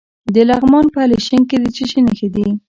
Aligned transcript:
د 0.33 0.35
لغمان 0.49 0.85
په 0.93 0.99
الیشنګ 1.05 1.43
کې 1.49 1.57
د 1.63 1.65
څه 1.75 1.83
شي 1.89 1.99
نښې 2.05 2.27
دي؟ 2.35 2.45